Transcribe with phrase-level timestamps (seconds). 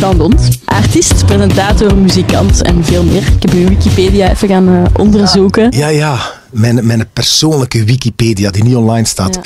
[0.00, 0.48] Dan Dont.
[0.64, 3.22] Artiest, presentator, muzikant en veel meer.
[3.22, 5.70] Ik heb uw Wikipedia even gaan uh, onderzoeken.
[5.76, 6.18] Ja, ja.
[6.50, 9.34] Mijn, mijn persoonlijke Wikipedia die niet online staat.
[9.34, 9.40] Ja.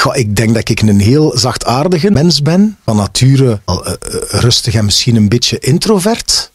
[0.00, 2.76] Goh, ik denk dat ik een heel zachtaardige mens ben.
[2.84, 3.76] Van nature uh,
[4.28, 6.50] rustig en misschien een beetje introvert.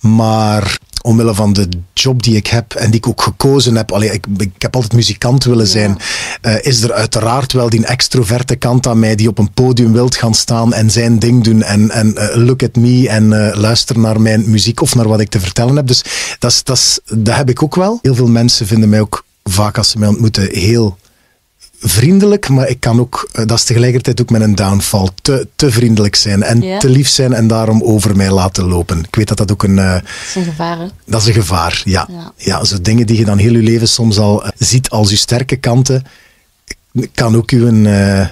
[0.00, 3.92] Maar omwille van de job die ik heb en die ik ook gekozen heb.
[3.92, 5.98] Allee, ik, ik heb altijd muzikant willen zijn.
[6.42, 10.16] Uh, is er uiteraard wel die extroverte kant aan mij die op een podium wilt
[10.16, 13.98] gaan staan en zijn ding doen en, en uh, look at me en uh, luister
[13.98, 15.86] naar mijn muziek of naar wat ik te vertellen heb.
[15.86, 16.04] Dus
[16.38, 17.98] dat, dat, dat heb ik ook wel.
[18.02, 20.98] Heel veel mensen vinden mij ook vaak als ze mij ontmoeten heel
[21.80, 25.70] vriendelijk, maar ik kan ook, eh, dat is tegelijkertijd ook met een downfall, te, te
[25.70, 28.98] vriendelijk zijn en te lief zijn en daarom over mij laten lopen.
[28.98, 29.76] Ik weet dat dat ook een...
[29.76, 30.86] Uh, dat is een gevaar, hè?
[31.06, 32.08] Dat is een gevaar, ja.
[32.10, 32.32] ja.
[32.36, 32.64] ja.
[32.64, 35.56] zo dingen die je dan heel je leven soms al uh, ziet als je sterke
[35.56, 36.04] kanten,
[37.14, 37.66] kan ook uw...
[37.66, 38.26] Uh,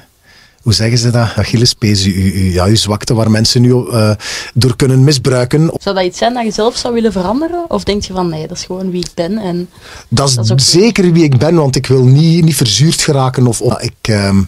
[0.69, 1.29] hoe zeggen ze dat?
[1.37, 4.11] Achillespees, uw, uw, ja, uw zwakte waar mensen nu uh,
[4.55, 5.71] door kunnen misbruiken.
[5.79, 7.65] Zou dat iets zijn dat je zelf zou willen veranderen?
[7.69, 9.39] Of denk je van nee, dat is gewoon wie ik ben?
[9.39, 9.69] En
[10.09, 13.47] dat is, dat is zeker wie ik ben, want ik wil niet, niet verzuurd geraken.
[13.47, 14.39] Of, of ik, uh,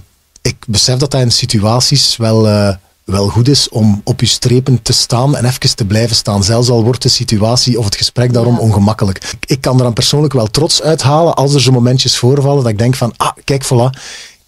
[0.42, 2.46] ik besef dat dat in situaties wel...
[2.46, 6.44] Uh, wel goed is om op je strepen te staan en even te blijven staan.
[6.44, 8.60] Zelfs al wordt de situatie of het gesprek daarom ja.
[8.60, 9.32] ongemakkelijk.
[9.46, 12.78] Ik kan er dan persoonlijk wel trots uithalen als er zo momentjes voorvallen dat ik
[12.78, 14.00] denk van, ah, kijk, voilà,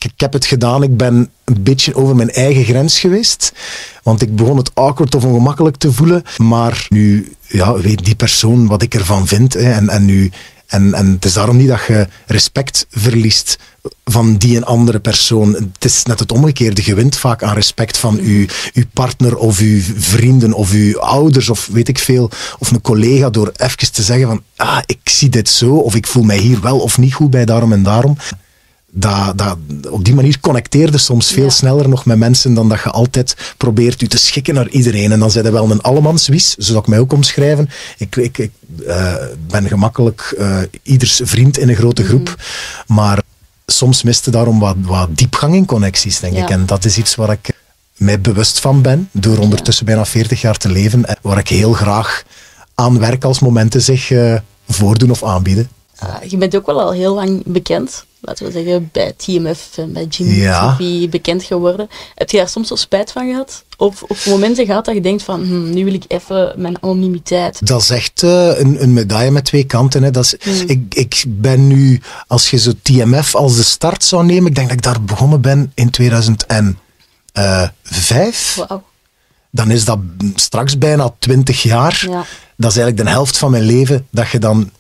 [0.05, 0.83] ik heb het gedaan.
[0.83, 3.53] Ik ben een beetje over mijn eigen grens geweest.
[4.03, 6.23] Want ik begon het awkward of ongemakkelijk te voelen.
[6.37, 9.53] Maar nu ja, weet die persoon wat ik ervan vind.
[9.53, 10.31] Hè, en, en, nu,
[10.67, 13.59] en, en het is daarom niet dat je respect verliest
[14.05, 15.55] van die een andere persoon.
[15.55, 16.83] Het is net het omgekeerde.
[16.85, 18.47] Je wint vaak aan respect van uw
[18.93, 22.31] partner of uw vrienden of uw ouders of weet ik veel.
[22.59, 26.07] Of een collega door even te zeggen van ah, ik zie dit zo of ik
[26.07, 28.17] voel mij hier wel of niet goed bij daarom en daarom
[28.95, 29.57] dat, dat,
[29.91, 31.51] op die manier connecteerde soms veel ja.
[31.51, 35.13] sneller nog met mensen dan dat je altijd probeert u te schikken naar iedereen.
[35.13, 37.71] En dan zijn er wel een allemanswies, zo zou ik mij ook omschrijven.
[37.99, 39.15] Ik, ik, ik uh,
[39.47, 42.97] ben gemakkelijk uh, ieders vriend in een grote groep, mm.
[42.97, 43.23] maar
[43.67, 46.43] soms miste daarom wat, wat diepgang in connecties, denk ja.
[46.43, 46.51] ik.
[46.51, 47.61] En dat is iets waar ik
[47.97, 51.73] mij bewust van ben, door ondertussen bijna 40 jaar te leven, en waar ik heel
[51.73, 52.23] graag
[52.75, 54.35] aan werk als momenten zich uh,
[54.69, 55.69] voordoen of aanbieden.
[56.03, 59.93] Uh, je bent ook wel al heel lang bekend laten we zeggen, bij TMF en
[59.93, 60.77] bij Jimmy ja.
[60.77, 61.89] TV bekend geworden.
[62.15, 63.65] Heb je daar soms wel spijt van gehad?
[63.77, 67.67] Of, of momenten gehad dat je denkt van, hm, nu wil ik even mijn anonimiteit?
[67.67, 70.03] Dat is echt uh, een, een, medaille met twee kanten.
[70.03, 70.11] Hè.
[70.11, 70.69] Dat is, hmm.
[70.69, 74.69] ik, ik ben nu, als je zo TMF als de start zou nemen, ik denk
[74.69, 78.55] dat ik daar begonnen ben in 2005.
[78.55, 78.83] Wow.
[79.51, 79.99] Dan is dat
[80.35, 82.05] straks bijna 20 jaar.
[82.09, 82.25] Ja.
[82.57, 84.71] Dat is eigenlijk de helft van mijn leven dat je dan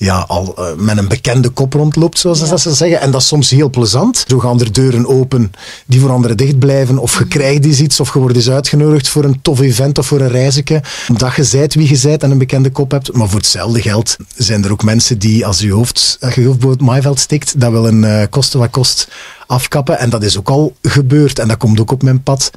[0.00, 2.56] ja, al uh, met een bekende kop rondloopt, zoals ja.
[2.56, 3.00] ze zeggen.
[3.00, 4.24] En dat is soms heel plezant.
[4.28, 5.52] Zo gaan er deuren open
[5.86, 6.98] die voor anderen dicht blijven.
[6.98, 10.06] Of je krijgt eens iets, of je wordt eens uitgenodigd voor een tof event of
[10.06, 10.82] voor een reisje.
[11.08, 13.12] Omdat je zijt wie je zijt en een bekende kop hebt.
[13.12, 16.58] Maar voor hetzelfde geld zijn er ook mensen die, als je hoofd, als je hoofd
[16.58, 19.08] boven het maaiveld stikt, dat wil een uh, kosten wat kost
[19.46, 19.98] afkappen.
[19.98, 21.38] En dat is ook al gebeurd.
[21.38, 22.50] En dat komt ook op mijn pad.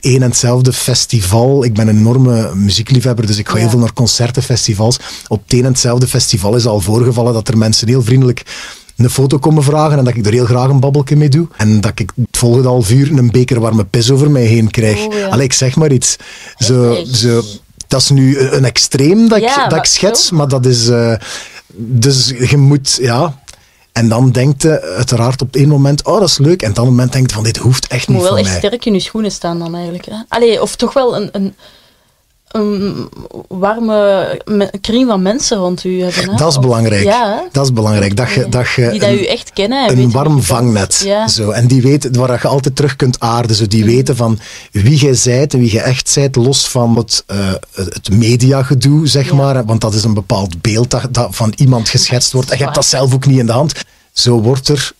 [0.00, 1.64] Één en hetzelfde festival.
[1.64, 3.60] Ik ben een enorme muziekliefhebber, dus ik ga ja.
[3.60, 4.98] heel veel naar concerten, festivals.
[5.28, 8.42] Op het één en hetzelfde festival is al voorgevallen dat er mensen heel vriendelijk
[8.96, 11.46] een foto komen vragen en dat ik er heel graag een babbelje mee doe.
[11.56, 15.06] En dat ik het volgende half uur een beker warme pis over mij heen krijg.
[15.06, 15.26] Oh, ja.
[15.26, 16.16] Allee, ik zeg maar iets.
[16.56, 17.42] Zo, zo,
[17.86, 20.88] dat is nu een extreem dat, ja, ik, dat ik schets, maar dat is...
[20.88, 21.12] Uh,
[21.76, 23.40] dus je moet, ja,
[23.92, 26.62] en dan denkt je uiteraard op één moment, oh dat is leuk.
[26.62, 28.32] En op ander moment denkt van dit hoeft echt niet van mij.
[28.32, 30.04] moet wel echt sterk in je schoenen staan dan eigenlijk.
[30.04, 30.16] Hè?
[30.28, 31.54] Allee, of toch wel een, een,
[32.50, 33.08] een
[33.48, 34.40] warme
[34.80, 36.30] kring van mensen rond u hebben.
[36.30, 36.36] Hè?
[36.36, 37.04] Dat is belangrijk.
[37.04, 38.16] Ja, dat is belangrijk.
[38.16, 39.88] Dat je, dat je die dat u echt kennen.
[39.88, 41.02] En een warm vangnet.
[41.04, 41.28] Ja.
[41.28, 41.50] Zo.
[41.50, 43.56] En die weten waar je altijd terug kunt aarden.
[43.56, 43.66] Zo.
[43.66, 43.90] Die mm.
[43.90, 44.38] weten van
[44.70, 49.28] wie jij zijt en wie je echt zijt, los van het, uh, het mediagedoe, zeg
[49.28, 49.34] ja.
[49.34, 49.64] maar.
[49.64, 52.50] Want dat is een bepaald beeld dat, dat van iemand geschetst wordt.
[52.50, 53.72] En je hebt dat zelf ook niet in de hand.
[54.12, 54.92] Zo wordt er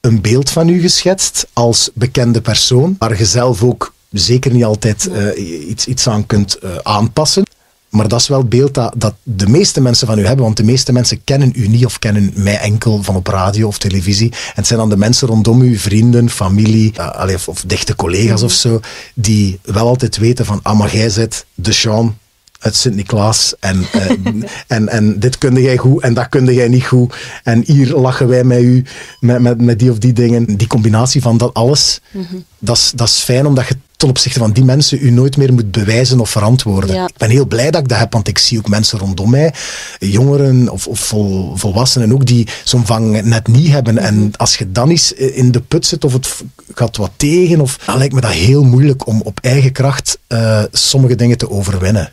[0.00, 5.08] een beeld van u geschetst als bekende persoon, waar je zelf ook zeker niet altijd
[5.12, 7.42] uh, iets, iets aan kunt uh, aanpassen.
[7.88, 10.56] Maar dat is wel het beeld dat, dat de meeste mensen van u hebben, want
[10.56, 14.30] de meeste mensen kennen u niet of kennen mij enkel van op radio of televisie.
[14.30, 17.96] En het zijn dan de mensen rondom u, vrienden, familie, uh, allee, of, of, dichte
[17.96, 18.46] collega's mm.
[18.46, 18.80] of zo,
[19.14, 22.16] die wel altijd weten van, ah, maar jij zit de Sean
[22.62, 23.54] uit Sint-Niklaas.
[23.60, 23.84] En,
[24.66, 27.14] en, en dit kunde jij goed en dat kunde jij niet goed.
[27.42, 28.84] En hier lachen wij met u,
[29.20, 30.56] met, met, met die of die dingen.
[30.56, 32.44] Die combinatie van dat alles, mm -hmm.
[32.58, 36.20] dat is fijn omdat je ten opzichte van die mensen u nooit meer moet bewijzen
[36.20, 36.94] of verantwoorden.
[36.94, 37.06] Ja.
[37.06, 39.54] Ik ben heel blij dat ik dat heb, want ik zie ook mensen rondom mij,
[39.98, 43.94] jongeren of, of vol, volwassenen ook, die zo'n vang net niet hebben.
[43.94, 44.04] Mhm.
[44.04, 46.28] En als je dan eens in de put zit of het
[46.74, 50.62] gaat wat tegen, of, dan lijkt me dat heel moeilijk om op eigen kracht eh,
[50.72, 52.12] sommige dingen te overwinnen.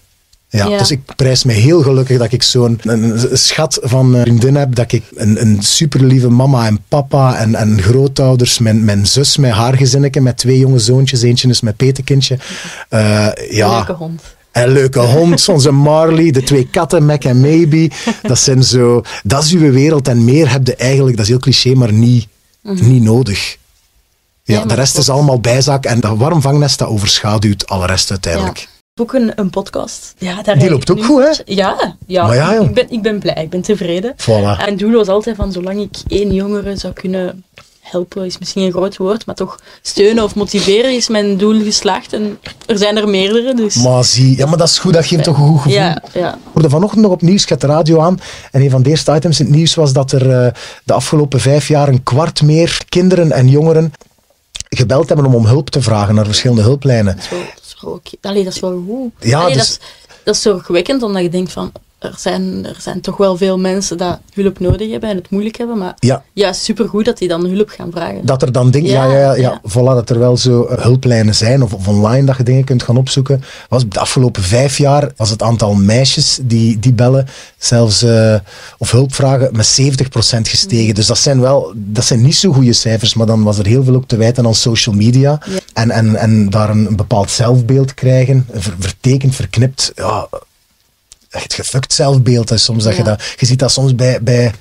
[0.51, 0.77] Ja, Ja.
[0.77, 2.81] dus ik prijs me heel gelukkig dat ik zo'n
[3.33, 7.81] schat van een vriendin heb, dat ik een, een superlieve mama en papa en, en
[7.81, 12.37] grootouders, mijn, mijn zus, mijn haar gezinnetje met twee jonge zoontjes, eentje is mijn petekindje.
[12.89, 14.21] Eh, ja, Leuke hond.
[14.51, 17.89] en leuke hond, onze Marley, de twee katten, Mac en Maybe.
[18.21, 21.41] Dat zijn zo, dat is uw wereld en meer heb je eigenlijk, dat is heel
[21.41, 22.27] cliché, maar niet,
[22.61, 23.57] niet nodig.
[24.43, 28.09] Ja, Nee, de rest is allemaal bijzaak en dat warm vangnest dat overschaduwt alle rest
[28.11, 28.57] uiteindelijk.
[28.57, 28.65] Ja.
[28.99, 30.13] Ook een, een podcast.
[30.17, 31.53] Ja, daar Die loopt ook nu- goed, hè?
[31.53, 32.25] Ja, ja.
[32.27, 34.15] Maar ja, ik, ben, ik ben blij, ik ben tevreden.
[34.21, 34.65] Voilà.
[34.65, 37.43] En doel was altijd van, zolang ik één jongere zou kunnen
[37.79, 42.13] helpen, is misschien een groot woord, maar toch steunen of motiveren is mijn doel geslaagd.
[42.13, 43.75] En er zijn er meerdere, dus...
[43.75, 45.73] Maar zie, ja, maar dat is goed, dat geeft toch een goed gevoel.
[45.77, 46.33] ja, ja.
[46.33, 48.19] Ik hoorde vanochtend nog op nieuws, ik had de radio aan,
[48.51, 50.51] en een van de eerste items in het nieuws was dat er eh,
[50.83, 53.93] de afgelopen vijf jaar een kwart meer kinderen en jongeren
[54.69, 57.17] gebeld hebben om om hulp te vragen naar verschillende hulplijnen.
[57.83, 58.11] Oké.
[58.21, 59.11] Allee, dat is wel goed.
[59.19, 61.71] Ja, Allee, dus- dat, is, dat is zorgwekkend, omdat je denkt van...
[61.99, 65.57] Er zijn, er zijn toch wel veel mensen die hulp nodig hebben en het moeilijk
[65.57, 65.95] hebben, maar
[66.33, 68.25] Ja, supergoed dat die dan hulp gaan vragen.
[68.25, 69.61] dat er dan dingen, ja, Ja, ja, ja, ja, ja.
[69.71, 72.83] voilà, dat er wel zo eh, hulplijnen zijn of, of online dat je dingen kunt
[72.83, 73.43] gaan opzoeken.
[73.69, 78.35] Was de afgelopen vijf jaar was het aantal meisjes die, die bellen zelfs eh,
[78.77, 79.85] of hulp vragen met 70%
[80.41, 80.95] gestegen.
[80.95, 83.83] Dus dat zijn wel, dat zijn niet zo goede cijfers, maar dan was er heel
[83.83, 85.39] veel ook te wijten aan social media
[85.73, 90.27] en, en, en daar een, een bepaald zelfbeeld krijgen, ver- vertekend, verknipt, ja,
[91.29, 92.49] echt gefukt zelfbeeld.
[92.49, 94.51] Hè, soms dat je, dat, je ziet dat soms bij, bij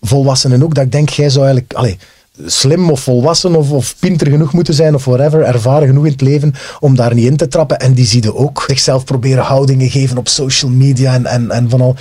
[0.00, 1.98] volwassenen ook, dat ik denk, jij zou eigenlijk allee,
[2.46, 6.20] slim of volwassen of, of pinter genoeg moeten zijn of whatever, ervaren genoeg in het
[6.20, 7.78] leven om daar niet in te trappen.
[7.78, 11.70] En die zie je ook zichzelf proberen houdingen geven op social media en, en, en
[11.70, 11.96] van al.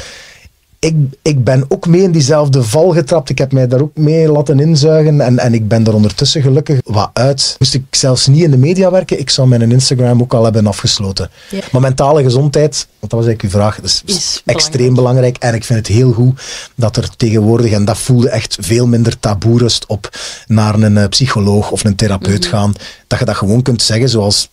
[0.88, 3.30] Ik, ik ben ook mee in diezelfde val getrapt.
[3.30, 5.22] Ik heb mij daar ook mee laten inzuigen.
[5.22, 7.56] En, en ik ben er ondertussen gelukkig wat uit.
[7.60, 10.68] Moest ik zelfs niet in de media werken, ik zou mijn Instagram ook al hebben
[10.68, 11.30] afgesloten.
[11.50, 11.60] Ja.
[11.72, 15.38] Maar mentale gezondheid, want dat was eigenlijk uw vraag, Is extreem belangrijk.
[15.38, 16.42] En ik vind het heel goed
[16.76, 20.10] dat er tegenwoordig, en dat voelde echt veel minder taboe rust op,
[20.48, 22.50] naar een eh, psycholoog of een therapeut Mhm.
[22.56, 22.74] gaan.
[23.08, 24.50] Dat je dat gewoon kunt zeggen zoals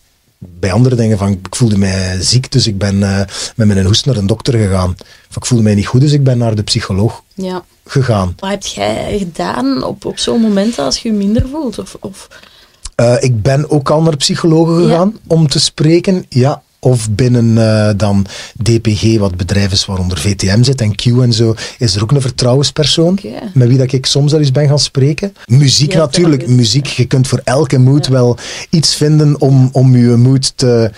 [0.59, 3.21] bij andere dingen van ik voelde mij ziek, dus ik ben eh,
[3.55, 4.95] met mijn hoest naar een dokter gegaan.
[5.29, 7.63] Of ik voelde mij niet goed, dus ik ben naar de psycholoog Ja.
[7.85, 8.33] gegaan.
[8.39, 11.79] Wat heb jij gedaan op, op zo'n moment als je je minder voelt?
[11.79, 12.27] Of, of,
[12.95, 14.87] Eh, ik ben ook al naar psychologen Ja.
[14.87, 16.25] gegaan om te spreken.
[16.29, 16.61] Ja.
[16.85, 18.25] Of binnen eh, dan
[18.63, 22.21] DPG, wat bedrijf is waaronder VTM zit en Q en zo, is er ook een
[22.21, 23.19] vertrouwenspersoon.
[23.53, 25.33] Met wie dat ik soms wel eens ben gaan spreken.
[25.45, 26.47] Muziek Ja, natuurlijk.
[26.47, 28.11] Muziek, je kunt voor elke mood Ja.
[28.11, 28.37] wel
[28.69, 30.91] iets vinden om, om je mood te,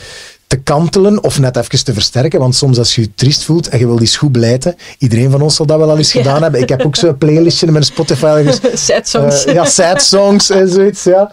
[0.47, 2.39] te kantelen of net even te versterken.
[2.39, 5.41] Want soms als je je triest voelt en je wil die schoen blijten, iedereen van
[5.41, 6.21] ons zal dat wel al eens Ja.
[6.21, 6.61] gedaan hebben.
[6.61, 8.43] Ik heb ook zo'n playlistje in mijn Spotify.
[8.43, 9.45] Dus sad songs.
[9.45, 11.31] eh, ja, sad songs en zoiets, ja.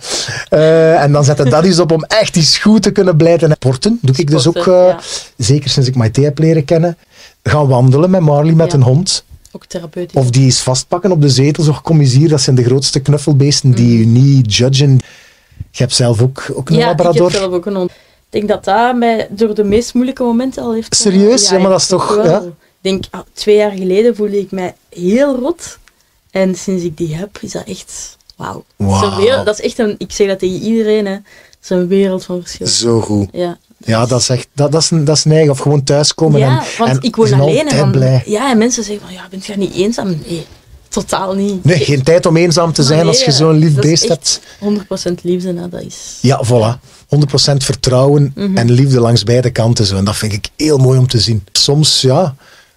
[0.49, 3.49] Eh, en dan zet je dat eens op om echt iets goed te kunnen blijten.
[3.49, 4.99] En Sporten doe ik dus ook, eh, ja.
[5.37, 6.97] zeker sinds ik Maite heb leren kennen.
[7.43, 8.77] Gaan wandelen met Marley, met Ja.
[8.79, 9.25] een hond.
[9.53, 10.15] Ook therapeutisch.
[10.21, 11.65] Of die eens vastpakken op de zetel.
[11.65, 15.01] Zo, kom eens hier, dat zijn de grootste knuffelbeesten die je niet judgen.
[15.71, 17.27] Je hebt zelf ook, ook een ja, labrador.
[17.27, 17.91] ik heb zelf ook een hond.
[18.35, 20.97] Ik denk dat dat mij door de meest moeilijke momenten al heeft...
[20.97, 21.49] Serieus?
[21.49, 22.25] Ja, maar dat is toch- wel.
[22.25, 22.39] ja.
[22.41, 25.79] Ik denk, ah, twee jaar geleden voelde ik mij heel rot.
[26.31, 28.17] En sinds ik die heb, is dat echt...
[28.37, 28.65] Wauw.
[28.77, 29.45] Wauw.
[29.45, 29.95] Dat is echt een...
[29.99, 31.13] Ik zeg dat tegen iedereen, hè.
[31.13, 31.23] Dat
[31.63, 32.67] is een wereld van verschil.
[32.67, 33.29] Zo goed.
[33.33, 33.59] Ja.
[33.79, 35.51] Ja, dat is echt, dat, dat is, een- dat is neig.
[35.51, 37.69] Of gewoon thuiskomen Ja, en, want en ik woon alleen.
[37.69, 38.23] En blij.
[38.27, 40.07] Ja, en mensen zeggen van, ja, bent je niet eenzaam?
[40.27, 40.47] Nee,
[40.95, 41.65] totaal niet.
[41.65, 44.41] Nee, geen tijd om eenzaam te zijn Nee, als je zo'n lief beest hebt.
[44.61, 45.97] 100% liefde, hè, dat is...
[46.21, 46.81] Ja, voilà.
[47.09, 48.57] 100% vertrouwen Mhm.
[48.57, 49.87] en liefde langs beide kanten.
[49.87, 49.97] Zo.
[49.97, 51.45] En dat vind ik heel mooi om te zien.
[51.53, 52.35] Soms, ja,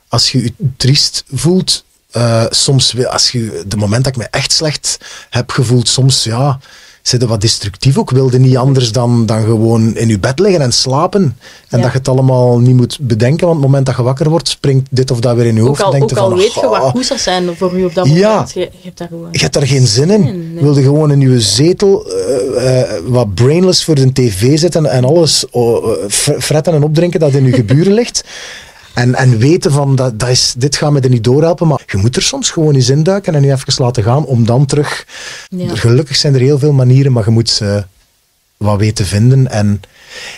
[0.07, 4.51] als je je triest voelt, eh, soms, als je, de moment dat ik me echt
[4.51, 4.97] slecht
[5.29, 6.59] heb gevoeld, soms, ja,
[7.07, 8.09] zit je wat destructief ook.
[8.11, 11.21] Wilde niet anders dan, dan gewoon in je bed liggen en slapen.
[11.69, 11.83] En Ja.
[11.83, 14.47] dat je het allemaal niet moet bedenken, want op het moment dat je wakker wordt,
[14.47, 15.83] springt dit of dat weer in je Ook hoofd.
[15.83, 17.83] al, en ook je al van, weet je wat "Ah, goed zou zijn voor u
[17.85, 18.29] op dat Ja.
[18.31, 18.53] moment.
[18.53, 19.27] Je, je hebt daar gewoon...
[19.31, 20.21] je hebt daar geen zin in.
[20.53, 20.63] Nee.
[20.63, 25.45] Wilde gewoon in je zetel eh, eh, wat brainless voor de tv zitten en alles
[25.51, 28.23] oh, eh, fr- fretten en opdrinken dat in je geburen ligt.
[28.98, 31.98] En, en weten van, dat, dat is, dit gaat me er niet doorhelpen, maar je
[31.98, 35.06] moet er soms gewoon eens induiken en je even laten gaan om dan terug...
[35.50, 35.75] Ja.
[35.75, 37.86] Gelukkig zijn er heel veel manieren, maar je moet ze
[38.58, 39.51] wat weten vinden.
[39.51, 39.82] En,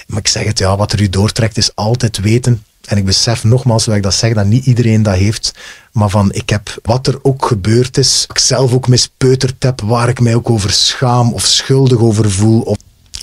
[0.08, 2.63] maar ik zeg het, ja, wat er u doortrekt is altijd weten.
[2.86, 5.54] En ik besef nogmaals, dat ik dat zeg, dat niet iedereen dat heeft.
[5.92, 9.82] Maar van, ik heb wat er ook gebeurd is, wat ik zelf ook mispeuterd heb,
[9.82, 12.62] waar ik mij ook over schaam of schuldig over voel.
[12.62, 12.78] Of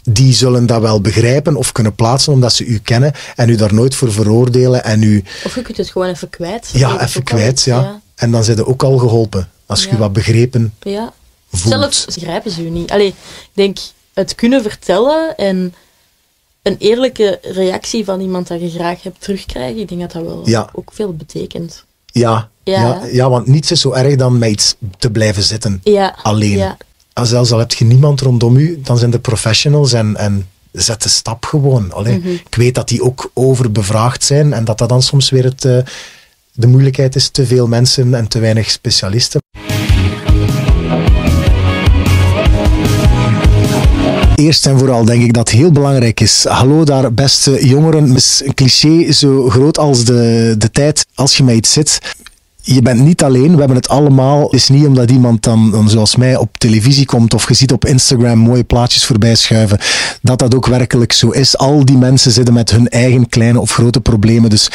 [0.08, 3.74] die zullen dat wel begrijpen of kunnen plaatsen omdat ze u kennen en u daar
[3.74, 5.24] nooit voor veroordelen en u...
[5.44, 6.70] Of je kunt het gewoon even kwijt.
[6.72, 8.00] Ja, even kwijt, ja.
[8.14, 9.48] En dan zijn ze ook al geholpen.
[9.66, 9.96] Als je Ja.
[9.96, 11.12] wat begrepen ja.
[11.52, 11.74] voelt.
[11.74, 12.90] Zelfs begrijpen ze u niet.
[12.90, 13.14] Allee, ik
[13.52, 13.78] denk,
[14.14, 15.74] het kunnen vertellen en
[16.62, 20.42] een eerlijke reactie van iemand dat je graag hebt terugkrijgen, ik denk dat dat wel
[20.44, 20.68] Ja.
[20.72, 21.84] ook veel betekent.
[22.06, 23.00] Ja, ja.
[23.12, 23.30] Ja.
[23.30, 25.82] Want niets is zo erg dan met iets te blijven zitten.
[26.22, 26.74] Alleen.
[27.16, 31.02] Als zelfs al heb je niemand rondom u, dan zijn er professionals en, en zet
[31.02, 31.92] de stap gewoon.
[31.92, 32.28] Allee, Mhm.
[32.28, 35.78] Ik weet dat die ook overbevraagd zijn en dat dat dan soms weer het, eh,
[36.52, 37.28] de moeilijkheid is.
[37.28, 39.40] Te veel mensen en te weinig specialisten.
[44.34, 46.44] Eerst en vooral denk ik dat het heel belangrijk is.
[46.44, 48.08] Hallo daar, beste jongeren.
[48.08, 51.98] Het is een cliché zo groot als de, de tijd als je met iets zit.
[52.68, 54.42] Je bent niet alleen, we hebben het allemaal.
[54.42, 57.84] Het is niet omdat iemand dan, zoals mij op televisie komt of je ziet op
[57.84, 59.78] Instagram mooie plaatjes voorbij schuiven,
[60.22, 61.56] dat dat ook werkelijk zo is.
[61.56, 64.50] Al die mensen zitten met hun eigen kleine of grote problemen.
[64.50, 64.70] Dus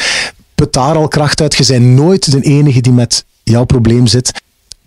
[0.54, 1.54] put daar al kracht uit.
[1.54, 4.42] Je bent nooit de enige die met jouw probleem zit.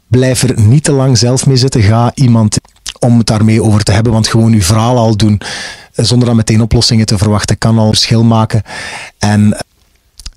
[0.07, 1.81] Blijf er niet te lang zelf mee zitten.
[1.81, 2.57] Ga iemand
[2.99, 5.41] om het daarmee over te hebben, want gewoon je verhaal al doen,
[5.93, 8.61] eh, zonder dan meteen oplossingen te verwachten, kan al verschil maken.
[9.17, 9.57] En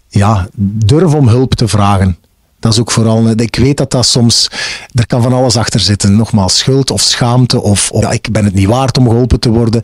[0.08, 2.16] ja, durf om hulp te vragen.
[2.60, 4.50] Dat is ook vooral, ik weet dat dat soms,
[4.92, 6.16] er kan van alles achter zitten.
[6.16, 9.48] Nogmaals, schuld of schaamte of, of ja, ik ben het niet waard om geholpen te
[9.48, 9.82] worden.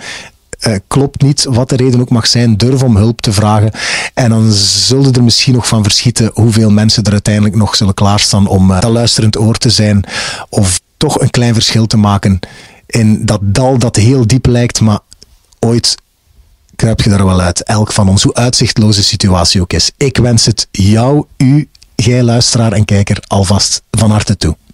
[0.59, 3.71] Eh, klopt niet, wat de reden ook mag zijn, durf om hulp te vragen.
[4.15, 8.47] En dan zullen er misschien nog van verschieten hoeveel mensen er uiteindelijk nog zullen klaarstaan
[8.47, 10.05] om eh, dat luisterend oor te zijn.
[10.49, 12.39] Of toch een klein verschil te maken
[12.87, 14.99] in dat dal dat heel diep lijkt, maar
[15.59, 15.97] ooit
[16.77, 17.63] kruip je er wel uit.
[17.63, 19.91] Elk van ons, hoe uitzichtloze situatie ook is.
[19.97, 24.57] Ik wens het jou, u, jij luisteraar en kijker, alvast van harte toe.